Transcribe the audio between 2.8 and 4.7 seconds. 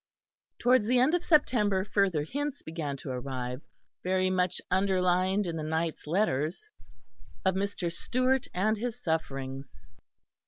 to arrive, very much